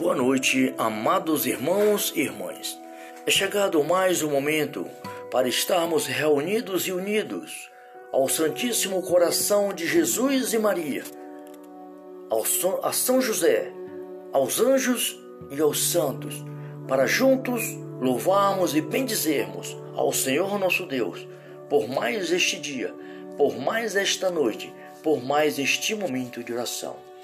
[0.00, 2.80] Boa noite, amados irmãos e irmãs.
[3.26, 4.88] É chegado mais um momento
[5.30, 7.70] para estarmos reunidos e unidos
[8.10, 11.04] ao Santíssimo Coração de Jesus e Maria,
[12.30, 12.42] ao
[12.82, 13.70] a São José,
[14.32, 15.20] aos anjos
[15.50, 16.34] e aos santos,
[16.88, 17.62] para juntos
[18.00, 21.28] louvarmos e bendizermos ao Senhor nosso Deus
[21.68, 22.94] por mais este dia,
[23.36, 24.72] por mais esta noite,
[25.02, 27.09] por mais este momento de oração.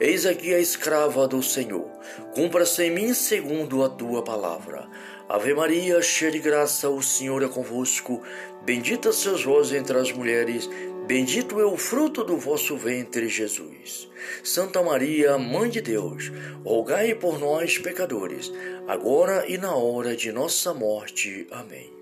[0.00, 1.88] Eis aqui a escrava do Senhor.
[2.34, 4.88] Cumpra-se em mim segundo a tua palavra.
[5.28, 8.22] Ave Maria, cheia de graça, o Senhor é convosco.
[8.64, 10.68] Bendita sois vós entre as mulheres,
[11.06, 14.08] bendito é o fruto do vosso ventre, Jesus.
[14.44, 16.30] Santa Maria, Mãe de Deus,
[16.64, 18.52] rogai por nós, pecadores,
[18.86, 21.46] agora e na hora de nossa morte.
[21.50, 22.01] Amém.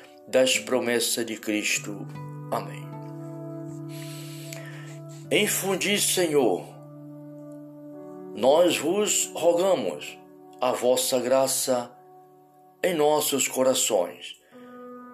[0.31, 2.07] das promessas de Cristo.
[2.49, 2.81] Amém.
[5.29, 6.65] Infundi, Senhor,
[8.33, 10.17] nós vos rogamos
[10.61, 11.91] a vossa graça
[12.81, 14.37] em nossos corações,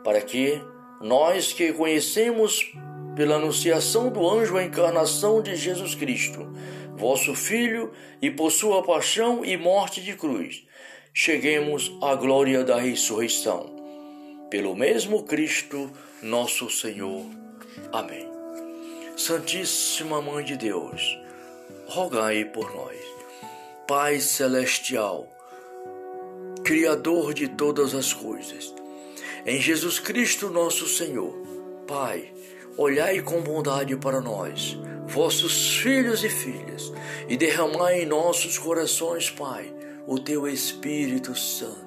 [0.04, 0.62] para que
[1.02, 2.72] nós que conhecemos
[3.16, 6.48] pela anunciação do anjo a encarnação de Jesus Cristo,
[6.96, 7.92] vosso Filho,
[8.22, 10.64] e por sua paixão e morte de cruz,
[11.12, 13.77] cheguemos à glória da ressurreição
[14.50, 15.92] pelo mesmo Cristo,
[16.22, 17.26] nosso Senhor.
[17.92, 18.28] Amém.
[19.16, 21.20] Santíssima Mãe de Deus,
[21.88, 22.98] rogai por nós.
[23.88, 25.28] Pai celestial,
[26.64, 28.74] Criador de todas as coisas,
[29.46, 31.34] em Jesus Cristo, nosso Senhor,
[31.88, 32.34] Pai,
[32.78, 36.92] olhai com bondade para nós, vossos filhos e filhas,
[37.30, 39.74] e derramai em nossos corações, Pai,
[40.06, 41.87] o teu Espírito Santo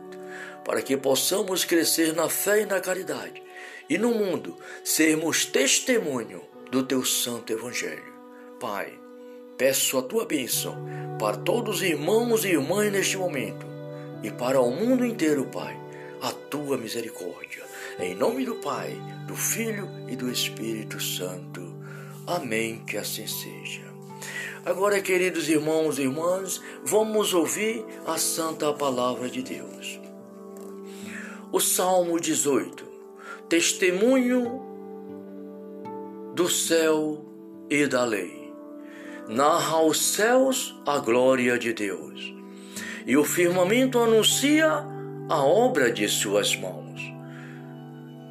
[0.65, 3.43] para que possamos crescer na fé e na caridade,
[3.89, 8.13] e no mundo sermos testemunho do teu santo evangelho.
[8.61, 8.93] Pai,
[9.57, 10.77] peço a tua bênção
[11.19, 13.71] para todos os irmãos e irmãs neste momento
[14.23, 15.79] e para o mundo inteiro, Pai,
[16.21, 17.65] a tua misericórdia.
[17.99, 21.75] Em nome do Pai, do Filho e do Espírito Santo.
[22.27, 22.85] Amém.
[22.87, 23.83] Que assim seja.
[24.65, 29.99] Agora, queridos irmãos e irmãs, vamos ouvir a santa palavra de Deus.
[31.53, 32.85] O Salmo 18,
[33.49, 34.63] testemunho
[36.33, 37.25] do céu
[37.69, 38.55] e da lei.
[39.29, 42.33] Narra aos céus a glória de Deus,
[43.05, 44.87] e o firmamento anuncia
[45.29, 47.01] a obra de suas mãos.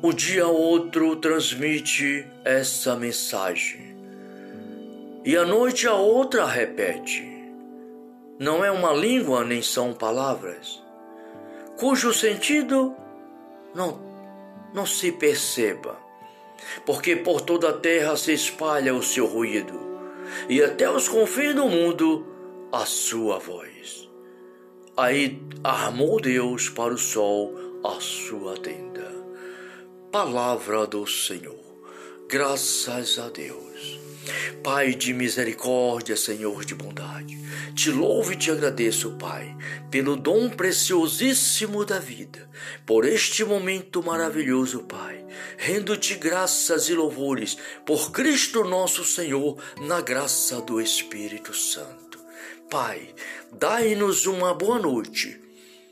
[0.01, 3.97] O dia outro transmite essa mensagem,
[5.25, 7.28] e a noite a outra repete.
[8.40, 10.81] Não é uma língua nem são palavras,
[11.77, 12.95] cujo sentido
[13.74, 14.00] não,
[14.74, 15.98] não se perceba,
[16.86, 19.80] porque por toda a terra se espalha o seu ruído,
[20.48, 22.25] e até os confins do mundo
[22.71, 24.10] a sua voz.
[24.95, 29.10] Aí armou Deus para o sol a sua tenda.
[30.12, 31.57] Palavra do Senhor.
[32.27, 34.08] Graças a Deus.
[34.64, 37.38] Pai de misericórdia, Senhor de bondade,
[37.74, 39.56] te louvo e te agradeço, Pai,
[39.90, 42.50] pelo dom preciosíssimo da vida,
[42.86, 45.26] por este momento maravilhoso, Pai.
[45.58, 52.20] Rendo-te graças e louvores por Cristo nosso Senhor, na graça do Espírito Santo.
[52.70, 53.16] Pai,
[53.52, 55.40] dai-nos uma boa noite,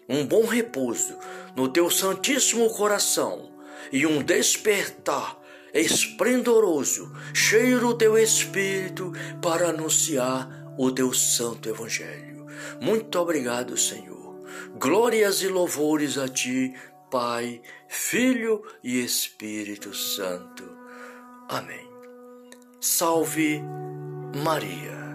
[0.07, 1.17] um bom repouso
[1.55, 3.51] no teu santíssimo coração
[3.91, 5.37] e um despertar
[5.79, 12.45] esplendoroso, cheio do teu Espírito, para anunciar o teu santo Evangelho.
[12.81, 14.17] Muito obrigado, Senhor.
[14.79, 16.73] Glórias e louvores a ti,
[17.09, 20.63] Pai, Filho e Espírito Santo.
[21.49, 21.87] Amém.
[22.79, 23.61] Salve
[24.43, 25.06] Maria.